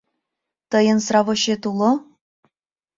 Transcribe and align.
Тыйын 0.71 0.99
сравочет 1.05 1.61
уло? 1.71 1.91